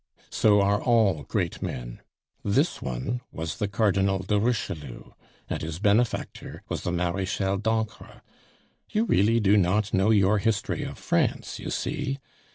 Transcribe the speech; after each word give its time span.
"So 0.31 0.61
are 0.61 0.81
all 0.81 1.21
great 1.21 1.61
men; 1.61 2.01
this 2.43 2.81
one 2.81 3.21
was 3.31 3.59
the 3.59 3.67
Cardinal 3.67 4.17
de 4.17 4.39
Richelieu, 4.39 5.11
and 5.47 5.61
his 5.61 5.77
benefactor 5.77 6.63
was 6.67 6.81
the 6.81 6.91
Marechal 6.91 7.57
d'Ancre. 7.59 8.23
You 8.89 9.05
really 9.05 9.39
do 9.39 9.57
not 9.57 9.93
know 9.93 10.09
your 10.09 10.39
history 10.39 10.81
of 10.81 10.97
France, 10.97 11.59
you 11.59 11.69
see. 11.69 12.17